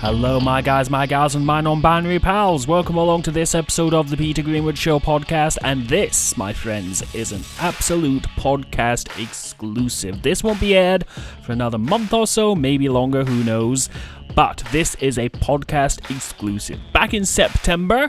[0.00, 2.68] Hello, my guys, my gals, and my non binary pals.
[2.68, 5.58] Welcome along to this episode of the Peter Greenwood Show podcast.
[5.64, 10.22] And this, my friends, is an absolute podcast exclusive.
[10.22, 11.04] This won't be aired
[11.42, 13.90] for another month or so, maybe longer, who knows.
[14.36, 16.78] But this is a podcast exclusive.
[16.92, 18.08] Back in September,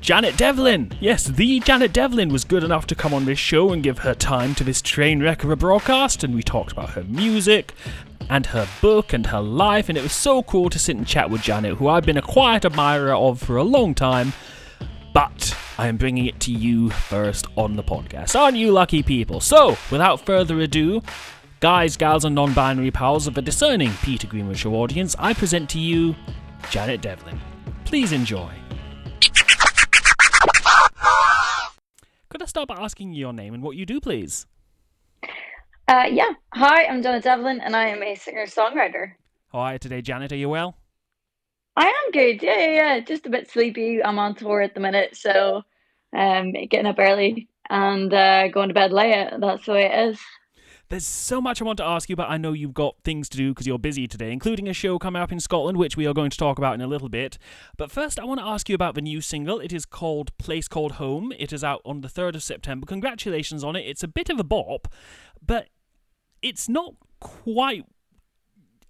[0.00, 3.82] Janet Devlin, yes, the Janet Devlin, was good enough to come on this show and
[3.82, 6.22] give her time to this train wreck of a broadcast.
[6.22, 7.74] And we talked about her music
[8.30, 11.30] and her book and her life, and it was so cool to sit and chat
[11.30, 14.32] with Janet, who I've been a quiet admirer of for a long time.
[15.12, 18.38] But I am bringing it to you first on the podcast.
[18.38, 19.40] Aren't you lucky people?
[19.40, 21.02] So, without further ado,
[21.60, 25.68] guys, gals, and non binary pals of the discerning Peter Greenwood Show audience, I present
[25.70, 26.14] to you
[26.70, 27.40] Janet Devlin.
[27.84, 28.50] Please enjoy.
[32.30, 34.46] Could I start by asking your name and what you do, please?
[35.88, 36.32] Uh, yeah.
[36.52, 39.12] Hi, I'm Janet Devlin, and I am a singer-songwriter.
[39.50, 40.32] How are you today, Janet?
[40.32, 40.76] Are you well?
[41.74, 42.42] I am good.
[42.42, 43.00] Yeah, yeah, yeah.
[43.00, 44.04] Just a bit sleepy.
[44.04, 45.62] I'm on tour at the minute, so
[46.14, 49.30] um, getting up early and uh, going to bed late.
[49.38, 50.20] That's the way it is.
[50.90, 53.36] There's so much I want to ask you, but I know you've got things to
[53.36, 56.14] do because you're busy today, including a show coming up in Scotland, which we are
[56.14, 57.36] going to talk about in a little bit.
[57.76, 59.60] But first, I want to ask you about the new single.
[59.60, 61.30] It is called Place Called Home.
[61.38, 62.86] It is out on the 3rd of September.
[62.86, 63.80] Congratulations on it.
[63.86, 64.88] It's a bit of a bop,
[65.44, 65.68] but
[66.40, 67.84] it's not quite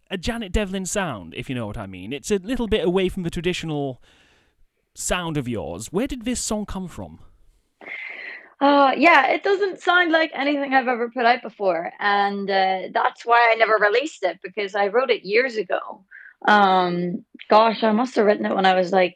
[0.08, 2.12] a Janet Devlin sound, if you know what I mean.
[2.12, 4.00] It's a little bit away from the traditional
[4.94, 5.88] sound of yours.
[5.88, 7.18] Where did this song come from?
[8.61, 13.25] Uh, yeah, it doesn't sound like anything I've ever put out before, and uh, that's
[13.25, 16.05] why I never released it because I wrote it years ago.
[16.47, 19.14] Um, gosh, I must have written it when I was like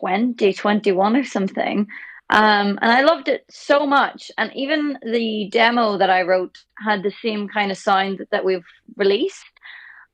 [0.00, 1.86] 20, 21 or something.
[2.30, 4.30] Um, and I loved it so much.
[4.38, 8.64] And even the demo that I wrote had the same kind of sound that we've
[8.96, 9.44] released.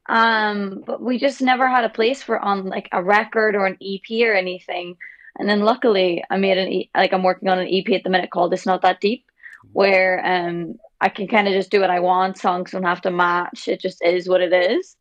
[0.09, 3.77] Um, but we just never had a place for on like a record or an
[3.81, 4.97] EP or anything.
[5.39, 8.11] And then luckily, I made an e- like I'm working on an EP at the
[8.11, 9.25] minute called "It's Not That Deep,"
[9.73, 12.39] where um I can kind of just do what I want.
[12.39, 13.69] Songs don't have to match.
[13.69, 14.97] It just is what it is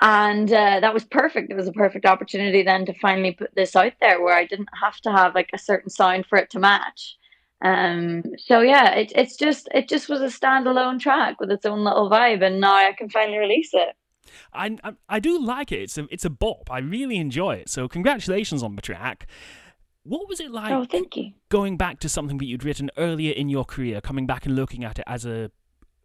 [0.00, 3.76] and uh, that was perfect it was a perfect opportunity then to finally put this
[3.76, 6.58] out there where i didn't have to have like a certain sound for it to
[6.58, 7.16] match
[7.64, 11.84] um so yeah it, it's just it just was a standalone track with its own
[11.84, 13.94] little vibe and now i can finally release it
[14.52, 15.80] I, I, I do like it.
[15.80, 16.70] It's a it's a bop.
[16.70, 17.68] I really enjoy it.
[17.68, 19.28] So congratulations on the track.
[20.04, 20.70] What was it like?
[20.70, 21.32] Oh, thank you.
[21.48, 24.84] Going back to something that you'd written earlier in your career, coming back and looking
[24.84, 25.50] at it as a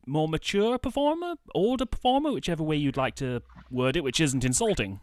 [0.06, 5.02] more mature performer, older performer, whichever way you'd like to word it, which isn't insulting.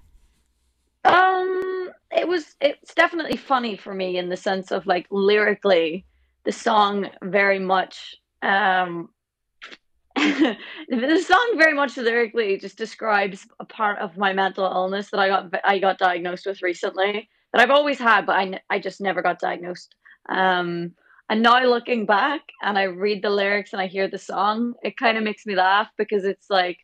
[1.05, 2.57] Um, it was.
[2.63, 6.07] It's definitely funny for me in the sense of like lyrically,
[6.45, 8.17] the song very much.
[8.41, 9.11] Um,
[10.17, 15.29] the song very much lyrically just describes a part of my mental illness that I
[15.29, 19.23] got I got diagnosed with recently that I've always had, but I I just never
[19.23, 19.95] got diagnosed.
[20.29, 20.93] Um,
[21.29, 24.97] and now looking back and I read the lyrics and I hear the song, it
[24.97, 26.79] kind of makes me laugh because it's like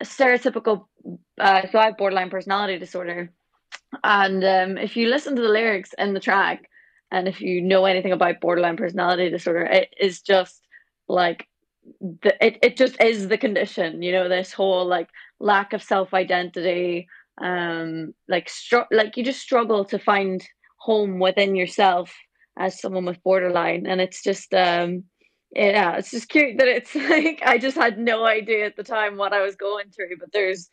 [0.00, 0.86] a stereotypical.
[1.38, 3.32] Uh, so I have borderline personality disorder,
[4.02, 6.68] and um, if you listen to the lyrics in the track,
[7.10, 10.66] and if you know anything about borderline personality disorder, it is just
[11.08, 11.46] like
[12.00, 15.08] the, it, it just is the condition you know this whole like
[15.38, 17.08] lack of self-identity
[17.42, 20.46] um like str- like you just struggle to find
[20.78, 22.14] home within yourself
[22.58, 23.86] as someone with borderline.
[23.86, 25.04] And it's just um
[25.52, 29.16] yeah it's just cute that it's like i just had no idea at the time
[29.16, 30.68] what i was going through but there's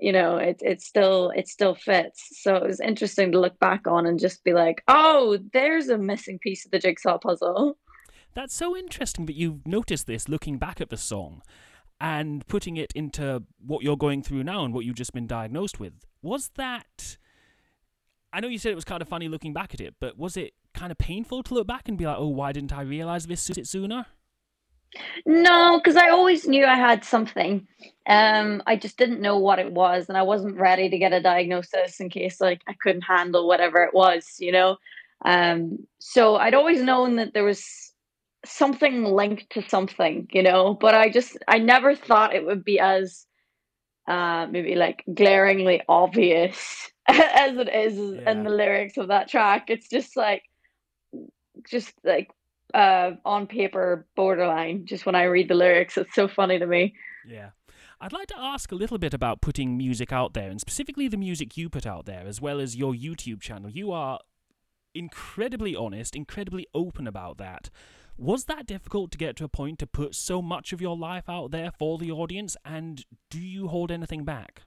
[0.00, 2.40] you know it it still it still fits.
[2.40, 5.98] So it was interesting to look back on and just be like oh there's a
[5.98, 7.78] missing piece of the jigsaw puzzle.
[8.34, 11.42] That's so interesting that you've noticed this looking back at the song
[12.00, 15.78] and putting it into what you're going through now and what you've just been diagnosed
[15.78, 15.92] with.
[16.22, 17.18] Was that
[18.32, 20.36] I know you said it was kind of funny looking back at it, but was
[20.36, 23.26] it kind of painful to look back and be like, "Oh, why didn't I realize
[23.26, 24.06] this sooner?"
[25.24, 27.66] No, because I always knew I had something.
[28.06, 31.22] Um, I just didn't know what it was, and I wasn't ready to get a
[31.22, 34.76] diagnosis in case like I couldn't handle whatever it was, you know.
[35.24, 37.89] Um, so I'd always known that there was
[38.44, 42.78] something linked to something, you know, but I just I never thought it would be
[42.80, 43.26] as
[44.08, 48.30] uh maybe like glaringly obvious as it is Yeah.
[48.30, 49.68] in the lyrics of that track.
[49.68, 50.42] It's just like
[51.70, 52.30] just like
[52.72, 55.98] uh on paper borderline just when I read the lyrics.
[55.98, 56.94] It's so funny to me.
[57.26, 57.50] Yeah.
[58.00, 61.18] I'd like to ask a little bit about putting music out there, and specifically the
[61.18, 63.70] music you put out there, as well as your YouTube channel.
[63.70, 64.20] You are
[64.94, 67.68] incredibly honest, incredibly open about that.
[68.16, 71.28] Was that difficult to get to a point to put so much of your life
[71.28, 74.62] out there for the audience, and do you hold anything back?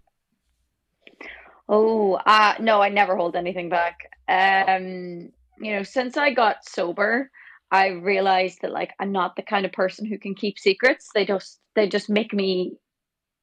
[1.70, 4.00] Oh, uh, no, I never hold anything back.
[4.28, 7.30] Um, you know, since I got sober,
[7.72, 11.10] I realized that like I'm not the kind of person who can keep secrets.
[11.14, 12.78] They just they just make me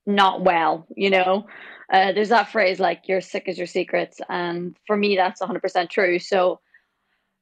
[0.07, 1.47] not well, you know.
[1.93, 5.91] Uh, there's that phrase like you're sick as your secrets, and for me that's 100%
[5.91, 6.19] true.
[6.19, 6.61] So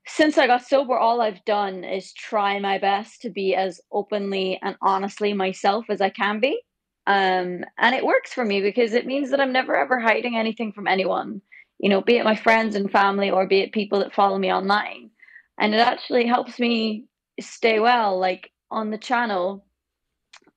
[0.09, 4.59] since I got sober, all I've done is try my best to be as openly
[4.63, 6.61] and honestly myself as I can be.
[7.07, 10.73] Um, and it works for me because it means that I'm never ever hiding anything
[10.73, 11.43] from anyone,
[11.79, 14.53] you know, be it my friends and family or be it people that follow me
[14.53, 15.11] online.
[15.59, 17.05] And it actually helps me
[17.39, 18.19] stay well.
[18.19, 19.67] Like on the channel,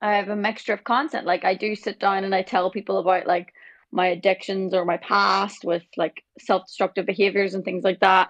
[0.01, 1.25] I have a mixture of content.
[1.25, 3.53] Like I do sit down and I tell people about like
[3.91, 8.29] my addictions or my past with like self-destructive behaviors and things like that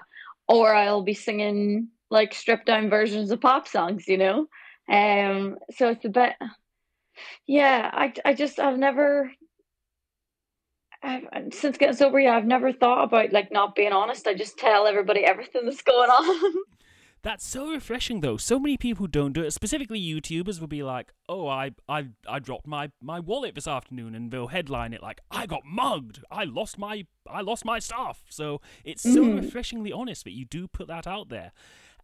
[0.52, 4.48] or I'll be singing like stripped down versions of pop songs, you know.
[4.90, 6.34] Um, so it's a bit,
[7.48, 7.90] yeah.
[7.94, 9.32] I I just I've never.
[11.04, 14.28] I've, since getting sober, yeah, I've never thought about like not being honest.
[14.28, 16.54] I just tell everybody everything that's going on.
[17.24, 18.38] That's so refreshing, though.
[18.38, 19.52] So many people don't do it.
[19.52, 24.16] Specifically, YouTubers will be like, "Oh, I, I, I dropped my, my wallet this afternoon,"
[24.16, 26.24] and they'll headline it like, "I got mugged.
[26.32, 29.40] I lost my, I lost my stuff." So it's so mm.
[29.40, 31.52] refreshingly honest that you do put that out there,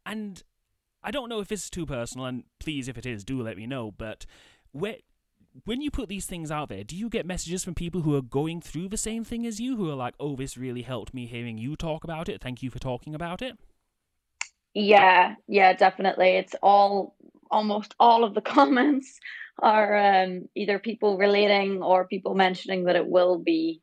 [0.06, 0.44] and
[1.04, 3.58] I don't know if this is too personal, and please, if it is, do let
[3.58, 3.92] me know.
[3.98, 4.28] But
[4.72, 4.98] where,
[5.66, 8.22] when you put these things out there, do you get messages from people who are
[8.22, 11.26] going through the same thing as you, who are like, "Oh, this really helped me
[11.26, 12.40] hearing you talk about it.
[12.40, 13.58] Thank you for talking about it."
[14.80, 16.30] Yeah, yeah, definitely.
[16.38, 17.16] It's all
[17.50, 19.20] almost all of the comments
[19.62, 23.82] are um, either people relating or people mentioning that it will be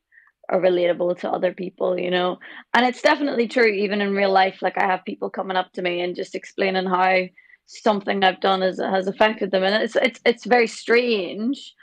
[0.51, 2.37] relatable to other people, you know.
[2.73, 4.61] And it's definitely true, even in real life.
[4.61, 7.23] Like I have people coming up to me and just explaining how
[7.65, 11.73] something I've done has has affected them, and it's it's it's very strange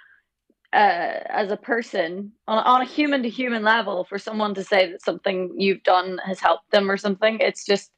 [0.73, 4.91] uh, as a person on, on a human to human level for someone to say
[4.91, 7.38] that something you've done has helped them or something.
[7.41, 7.91] It's just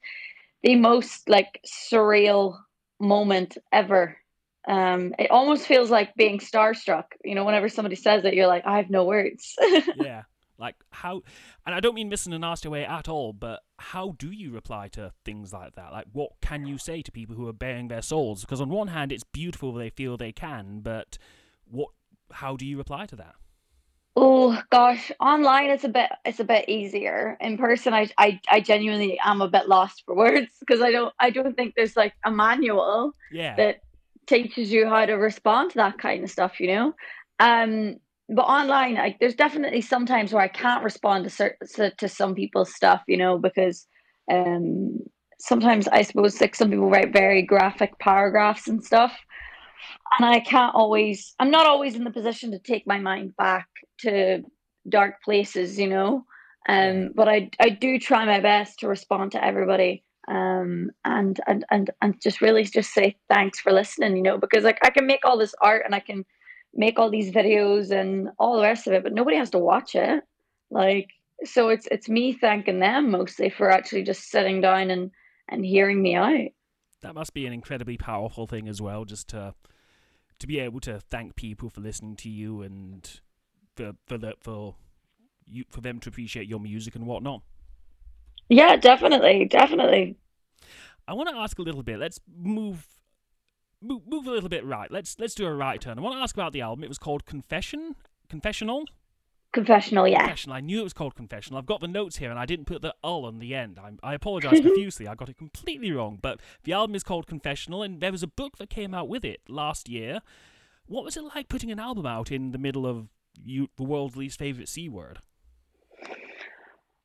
[0.64, 2.58] the most like surreal
[2.98, 4.16] moment ever.
[4.66, 7.04] Um, it almost feels like being starstruck.
[7.22, 9.54] You know, whenever somebody says it, you're like, I have no words.
[9.96, 10.22] yeah.
[10.58, 11.22] Like how,
[11.66, 14.88] and I don't mean missing a nasty way at all, but how do you reply
[14.92, 15.92] to things like that?
[15.92, 18.40] Like, what can you say to people who are baring their souls?
[18.40, 21.18] Because on one hand, it's beautiful they feel they can, but
[21.64, 21.90] what?
[22.32, 23.34] How do you reply to that?
[24.16, 27.36] Oh gosh, online it's a bit it's a bit easier.
[27.40, 31.12] In person, I I, I genuinely am a bit lost for words because I don't
[31.18, 33.56] I don't think there's like a manual yeah.
[33.56, 33.80] that
[34.26, 36.60] teaches you how to respond to that kind of stuff.
[36.60, 36.94] You know,
[37.40, 37.96] um,
[38.28, 42.72] but online, I, there's definitely sometimes where I can't respond to certain to some people's
[42.72, 43.02] stuff.
[43.08, 43.84] You know, because
[44.30, 45.00] um,
[45.40, 49.12] sometimes I suppose like some people write very graphic paragraphs and stuff
[50.18, 53.68] and I can't always I'm not always in the position to take my mind back
[54.00, 54.42] to
[54.88, 56.24] dark places, you know.
[56.68, 60.04] Um, but I I do try my best to respond to everybody.
[60.26, 64.64] Um, and and and and just really just say thanks for listening, you know, because
[64.64, 66.24] like I can make all this art and I can
[66.72, 69.94] make all these videos and all the rest of it, but nobody has to watch
[69.94, 70.24] it.
[70.70, 71.08] Like
[71.44, 75.10] so it's it's me thanking them mostly for actually just sitting down and
[75.48, 76.48] and hearing me out.
[77.02, 79.54] That must be an incredibly powerful thing as well, just to
[80.38, 83.20] to be able to thank people for listening to you and
[83.76, 84.76] for for the, for
[85.46, 87.42] you for them to appreciate your music and whatnot.
[88.48, 90.16] Yeah, definitely, definitely.
[91.06, 91.98] I want to ask a little bit.
[91.98, 92.86] Let's move,
[93.80, 94.90] move move a little bit right.
[94.90, 95.98] Let's let's do a right turn.
[95.98, 96.84] I want to ask about the album.
[96.84, 97.96] It was called Confession,
[98.28, 98.84] Confessional.
[99.54, 100.18] Confessional, yeah.
[100.18, 100.56] Confessional.
[100.56, 101.58] I knew it was called Confessional.
[101.58, 103.78] I've got the notes here, and I didn't put the "ul" on the end.
[103.78, 105.06] I, I apologize profusely.
[105.06, 106.18] I got it completely wrong.
[106.20, 109.24] But the album is called Confessional, and there was a book that came out with
[109.24, 110.20] it last year.
[110.86, 113.06] What was it like putting an album out in the middle of
[113.44, 115.20] you, the world's least favorite c word?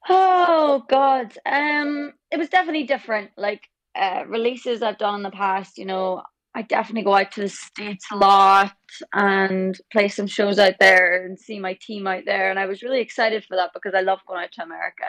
[0.09, 3.29] Oh God, um, it was definitely different.
[3.37, 3.61] Like
[3.95, 6.23] uh, releases I've done in the past, you know,
[6.59, 8.73] I definitely go out to the States a lot
[9.13, 12.49] and play some shows out there and see my team out there.
[12.49, 15.05] And I was really excited for that because I love going out to America.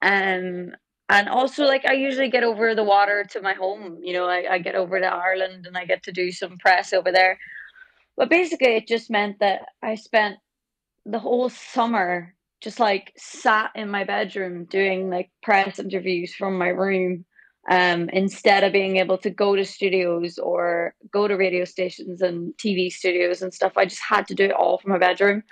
[0.00, 0.74] Um,
[1.10, 3.98] and also, like, I usually get over the water to my home.
[4.02, 6.94] You know, I, I get over to Ireland and I get to do some press
[6.94, 7.38] over there.
[8.16, 10.38] But basically, it just meant that I spent
[11.04, 16.68] the whole summer just like sat in my bedroom doing like press interviews from my
[16.68, 17.26] room
[17.70, 22.54] um, instead of being able to go to studios or go to radio stations and
[22.56, 23.72] TV studios and stuff.
[23.76, 25.44] I just had to do it all from my bedroom.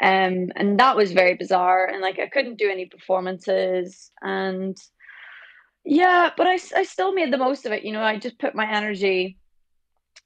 [0.00, 1.86] Um, and that was very bizarre.
[1.86, 4.10] And like I couldn't do any performances.
[4.22, 4.76] And
[5.84, 7.84] yeah, but I, I still made the most of it.
[7.84, 9.38] You know, I just put my energy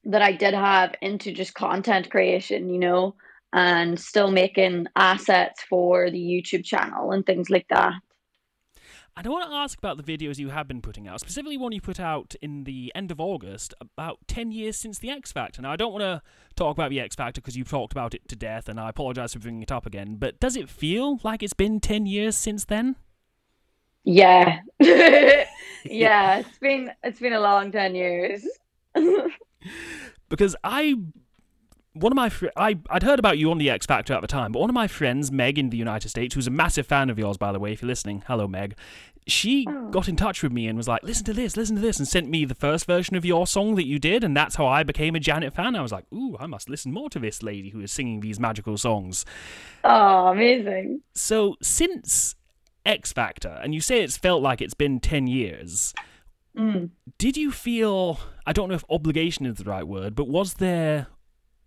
[0.05, 3.15] that I did have into just content creation, you know.
[3.53, 7.95] and still making assets for the YouTube channel and things like that.
[9.21, 11.73] And I want to ask about the videos you have been putting out, specifically one
[11.73, 15.61] you put out in the end of August, about 10 years since the X Factor.
[15.61, 16.23] Now, I don't want to
[16.57, 19.35] talk about the X Factor because you've talked about it to death, and I apologise
[19.35, 22.65] for bringing it up again, but does it feel like it's been 10 years since
[22.65, 22.97] then?
[24.05, 24.61] Yeah.
[24.81, 28.49] yeah, it's been it's been a long 10 years.
[30.31, 30.95] because I
[31.95, 34.27] one of my fr- I I'd heard about you on the X Factor at the
[34.27, 37.11] time, but one of my friends, Meg in the United States, who's a massive fan
[37.11, 38.77] of yours, by the way, if you're listening, hello Meg.
[39.27, 39.91] She Oh.
[39.91, 42.09] got in touch with me and was like, "Listen to this, listen to this," and
[42.09, 44.83] sent me the first version of your song that you did, and that's how I
[44.83, 45.77] became a Janet fan.
[45.77, 48.41] I was like, "Ooh, I must listen more to this lady who is singing these
[48.41, 49.25] magical songs."
[49.85, 51.03] Oh, amazing.
[51.15, 52.35] So since
[52.87, 55.93] X Factor, and you say it's felt like it's been ten years,
[56.57, 56.91] Mm.
[57.19, 61.07] did you feel I don't know if obligation is the right word, but was there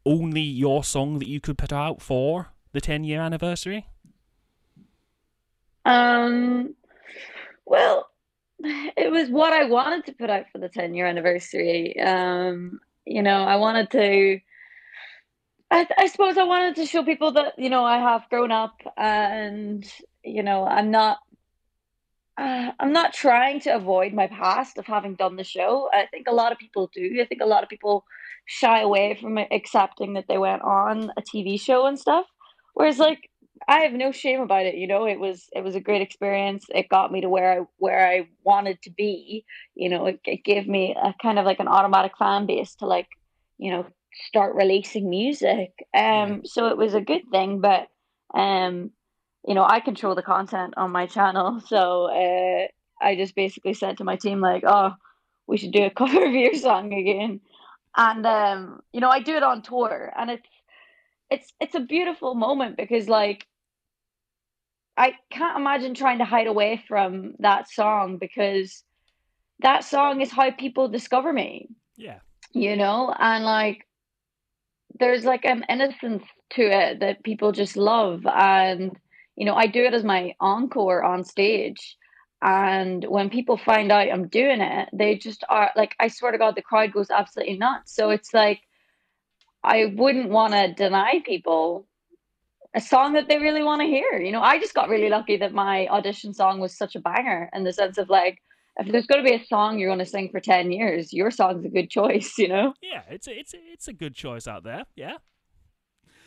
[0.05, 3.85] only your song that you could put out for the 10 year anniversary?
[5.85, 6.75] Um,
[7.65, 8.07] well,
[8.59, 11.99] it was what I wanted to put out for the 10 year anniversary.
[11.99, 14.39] Um, you know, I wanted to,
[15.69, 18.75] I, I suppose I wanted to show people that, you know, I have grown up
[18.95, 19.85] and,
[20.23, 21.17] you know, I'm not,
[22.37, 25.89] uh, I'm not trying to avoid my past of having done the show.
[25.91, 27.19] I think a lot of people do.
[27.21, 28.05] I think a lot of people
[28.45, 32.25] shy away from accepting that they went on a TV show and stuff.
[32.73, 33.29] Whereas, like,
[33.67, 34.75] I have no shame about it.
[34.75, 36.65] You know, it was it was a great experience.
[36.73, 39.45] It got me to where I where I wanted to be.
[39.75, 42.85] You know, it, it gave me a kind of like an automatic fan base to
[42.85, 43.07] like,
[43.57, 43.85] you know,
[44.27, 45.71] start releasing music.
[45.93, 47.61] Um, so it was a good thing.
[47.61, 47.87] But
[48.33, 48.91] um,
[49.45, 52.67] you know, I control the content on my channel, so uh,
[53.01, 54.93] I just basically said to my team like, oh,
[55.47, 57.41] we should do a cover of your song again,
[57.95, 60.49] and um, you know, I do it on tour, and it's
[61.29, 63.47] it's it's a beautiful moment because like
[64.95, 68.83] I can't imagine trying to hide away from that song because
[69.59, 72.19] that song is how people discover me, Yeah.
[72.51, 73.13] you know?
[73.17, 73.87] And like
[74.99, 78.97] there's like an innocence to it that people just love and
[79.35, 81.97] you know, I do it as my encore on stage.
[82.43, 86.37] And when people find out I'm doing it, they just are like I swear to
[86.37, 87.95] God the crowd goes absolutely nuts.
[87.95, 88.61] So it's like
[89.63, 91.87] I wouldn't want to deny people
[92.73, 94.19] a song that they really want to hear.
[94.19, 95.11] You know, I just got really mm.
[95.11, 98.41] lucky that my audition song was such a banger in the sense of like,
[98.77, 101.29] if there's going to be a song you're going to sing for 10 years, your
[101.29, 102.73] song's a good choice, you know?
[102.81, 104.85] Yeah, it's a, it's a, it's a good choice out there.
[104.95, 105.17] Yeah.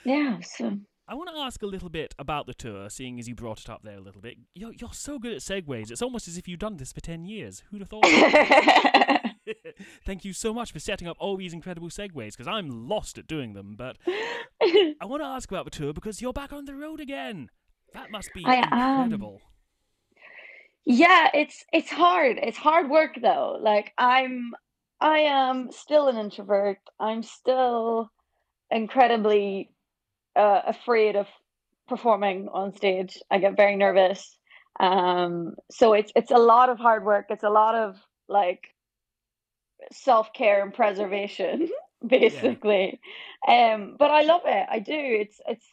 [0.04, 0.38] Yeah.
[0.42, 3.60] So, I want to ask a little bit about the tour, seeing as you brought
[3.60, 4.36] it up there a little bit.
[4.54, 5.90] You're, you're so good at segues.
[5.90, 7.62] It's almost as if you've done this for 10 years.
[7.70, 8.04] Who'd have thought?
[10.04, 13.26] Thank you so much for setting up all these incredible segues because I'm lost at
[13.26, 13.74] doing them.
[13.76, 13.96] But
[14.62, 17.50] I want to ask about the tour because you're back on the road again.
[17.94, 19.00] That must be I am.
[19.02, 19.40] incredible.
[20.84, 22.38] yeah, it's it's hard.
[22.42, 23.58] It's hard work though.
[23.60, 24.52] Like I'm
[25.00, 26.78] I am still an introvert.
[26.98, 28.10] I'm still
[28.70, 29.70] incredibly
[30.34, 31.26] uh, afraid of
[31.88, 33.18] performing on stage.
[33.30, 34.36] I get very nervous.
[34.80, 37.26] Um, so it's it's a lot of hard work.
[37.30, 37.96] It's a lot of
[38.28, 38.60] like
[39.92, 41.68] self care and preservation,
[42.06, 43.00] basically.
[43.46, 44.66] Um, but I love it.
[44.70, 44.94] I do.
[44.94, 45.66] It's it's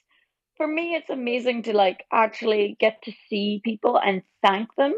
[0.58, 0.96] for me.
[0.96, 4.94] It's amazing to like actually get to see people and thank them.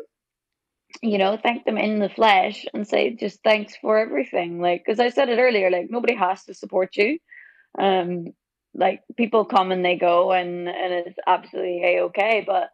[1.02, 4.62] You know, thank them in the flesh and say just thanks for everything.
[4.62, 7.20] Like, because I said it earlier, like nobody has to support you.
[7.78, 8.28] Um,
[8.74, 12.44] like people come and they go, and and it's absolutely a okay.
[12.46, 12.70] But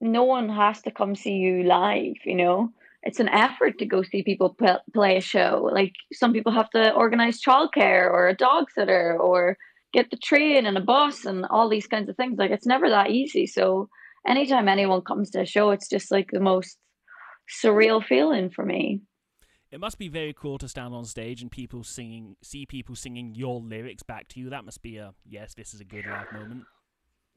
[0.00, 2.16] no one has to come see you live.
[2.24, 5.68] You know, it's an effort to go see people p- play a show.
[5.72, 9.56] Like some people have to organize childcare or a dog sitter or
[9.92, 12.38] get the train and a bus and all these kinds of things.
[12.38, 13.46] Like it's never that easy.
[13.46, 13.88] So
[14.26, 16.76] anytime anyone comes to a show, it's just like the most
[17.62, 19.00] surreal feeling for me.
[19.70, 23.34] It must be very cool to stand on stage and people singing, see people singing
[23.36, 24.50] your lyrics back to you.
[24.50, 26.66] That must be a yes, this is a good live moment.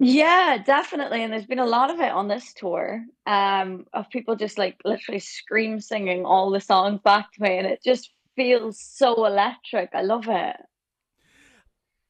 [0.04, 1.24] Yeah, definitely.
[1.24, 4.78] And there's been a lot of it on this tour, um, of people just like
[4.84, 9.92] literally scream singing all the songs back to me, and it just feels so electric.
[9.94, 10.58] I love it.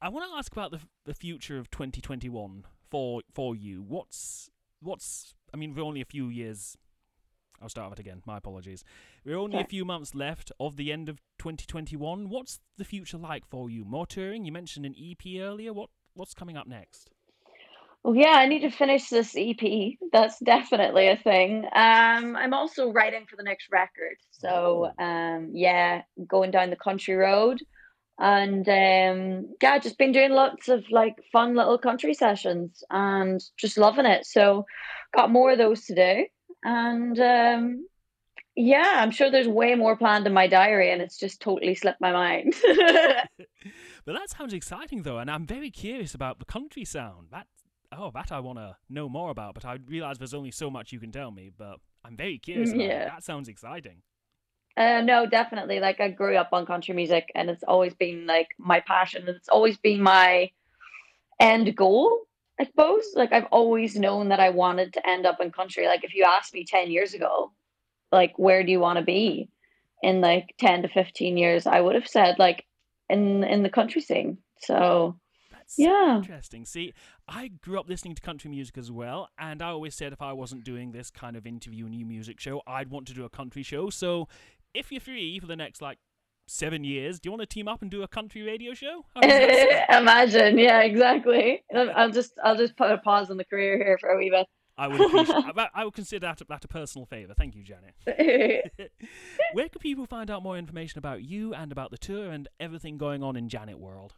[0.01, 3.83] I want to ask about the the future of 2021 for for you.
[3.83, 4.49] What's
[4.81, 6.75] what's I mean, we're only a few years.
[7.61, 8.23] I'll start with it again.
[8.25, 8.83] My apologies.
[9.23, 12.27] We're only a few months left of the end of 2021.
[12.27, 13.85] What's the future like for you?
[13.85, 14.45] More touring?
[14.45, 15.71] You mentioned an EP earlier.
[15.71, 17.11] What what's coming up next?
[18.03, 19.93] Well, yeah, I need to finish this EP.
[20.11, 21.63] That's definitely a thing.
[21.65, 24.17] Um, I'm also writing for the next record.
[24.31, 27.61] So, um, yeah, going down the country road.
[28.19, 33.77] and um, yeah, just been doing lots of like fun little country sessions and just
[33.77, 34.25] loving it.
[34.25, 34.65] So
[35.15, 36.25] got more of those to do,
[36.63, 37.87] and um,
[38.55, 42.01] yeah, I'm sure there's way more planned in my diary, and it's just totally slipped
[42.01, 42.53] my mind.
[44.05, 47.27] but that sounds exciting though, and I'm very curious about the country sound.
[47.31, 47.47] That
[47.97, 50.91] oh, that I want to know more about, but I realize there's only so much
[50.91, 51.51] you can tell me.
[51.55, 52.73] But I'm very curious.
[52.73, 54.01] Yeah, that sounds exciting.
[54.75, 55.79] Uh, no, definitely.
[55.79, 59.25] Like I grew up on country music, and it's always been like my passion.
[59.27, 60.51] It's always been my
[61.39, 62.21] end goal,
[62.59, 63.05] I suppose.
[63.15, 65.85] Like I've always known that I wanted to end up in country.
[65.85, 67.51] Like if you asked me ten years ago,
[68.11, 69.49] like where do you want to be
[70.01, 72.65] in like ten to fifteen years, I would have said like
[73.09, 74.39] in in the country scene.
[74.59, 75.19] So
[75.63, 76.65] That's yeah, interesting.
[76.65, 76.93] See,
[77.27, 80.33] I grew up listening to country music as well, and I always said if I
[80.33, 83.63] wasn't doing this kind of interview new music show, I'd want to do a country
[83.63, 83.89] show.
[83.89, 84.27] So
[84.73, 85.99] if you're free for the next like
[86.47, 89.05] seven years, do you want to team up and do a country radio show?
[89.23, 91.63] Imagine, yeah, exactly.
[91.73, 94.47] I'll just I'll just put a pause on the career here for a wee bit.
[94.77, 97.33] I would I, I would consider that, that a personal favour.
[97.37, 97.93] Thank you, Janet.
[99.53, 102.97] Where can people find out more information about you and about the tour and everything
[102.97, 104.15] going on in Janet World?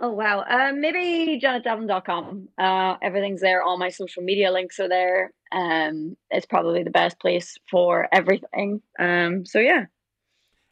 [0.00, 0.44] Oh wow.
[0.48, 2.48] Um, maybe janetdevlin.com.
[2.58, 3.62] Uh, everything's there.
[3.62, 5.32] All my social media links are there.
[5.52, 8.82] Um, it's probably the best place for everything.
[8.98, 9.84] Um, so yeah.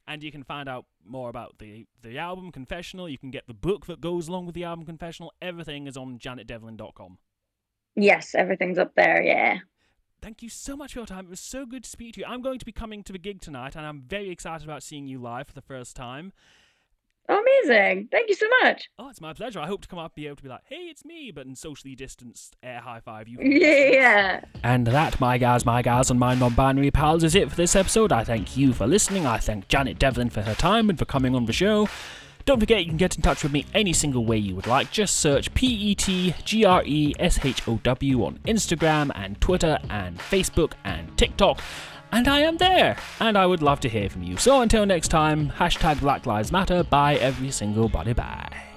[0.09, 3.09] And you can find out more about the the album Confessional.
[3.09, 5.33] You can get the book that goes along with the album Confessional.
[5.41, 7.19] Everything is on janetdevlin.com.
[7.95, 9.23] Yes, everything's up there.
[9.23, 9.59] Yeah.
[10.21, 11.27] Thank you so much for your time.
[11.27, 12.27] It was so good to speak to you.
[12.27, 15.07] I'm going to be coming to the gig tonight, and I'm very excited about seeing
[15.07, 16.33] you live for the first time.
[17.29, 18.09] Amazing.
[18.11, 18.91] Thank you so much.
[18.99, 19.61] Oh, it's my pleasure.
[19.61, 21.55] I hope to come up be able to be like, hey, it's me, but in
[21.55, 23.39] socially distanced air high five you.
[23.63, 24.41] Yeah.
[24.65, 27.77] And that, my guys, my guys, and my non binary pals, is it for this
[27.77, 28.11] episode.
[28.13, 29.27] I thank you for listening.
[29.27, 31.89] I thank Janet Devlin for her time and for coming on the show.
[32.45, 34.91] Don't forget you can get in touch with me any single way you would like.
[34.91, 39.41] Just search P E T G R E S H O W on Instagram and
[39.41, 41.61] Twitter and Facebook and TikTok
[42.13, 44.37] and I am there, and I would love to hear from you.
[44.37, 48.72] So until next time, hashtag Black Lives Matter, bye every single body, bye.